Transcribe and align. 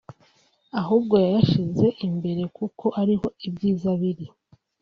ahubwo 0.79 1.15
yayashyize 1.23 1.87
imbere 2.07 2.41
kuko 2.57 2.85
ari 3.01 3.15
ho 3.19 3.27
ibyiza 3.47 3.89
biri 4.01 4.27